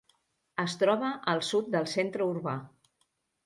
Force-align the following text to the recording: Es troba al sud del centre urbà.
Es 0.63 0.75
troba 0.83 1.11
al 1.35 1.43
sud 1.49 1.69
del 1.77 1.87
centre 1.95 2.31
urbà. 2.33 2.59